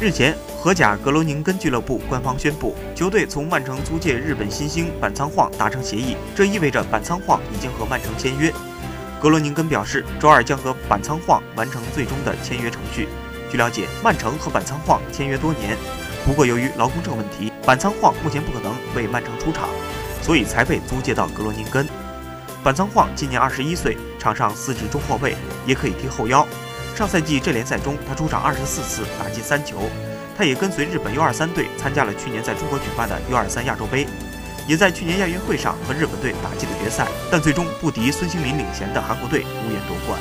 [0.00, 8.50] 日前，荷甲格罗宁根俱乐部官方宣布，球队从曼城租借日本新星板仓晃达成协议，这意味着板仓晃已经和曼城签约。
[9.20, 13.10] 格罗宁根表示，周二将和板仓晃完成最终的签约程序。
[13.50, 15.76] 据了解，曼城和板仓晃签约多年，
[16.24, 19.68] 不过由于劳工证问题，板仓晃目前不可能为曼城出场，
[20.22, 21.86] 所以才被租借到格罗宁根。
[22.64, 25.36] 板仓晃今年二十一岁，场上司职中后卫，
[25.66, 26.46] 也可以踢后腰。
[26.96, 29.78] 上赛季这联赛中，他出场二十四次，打进三球。
[30.36, 34.06] 他也跟随日本 U23 队参加了去年在中国举办的 U23 亚洲杯，
[34.66, 40.18] 也在去年亚运会上和日本队打进了决赛，但最终不敌孙兴民领衔的韩国队，无缘夺冠。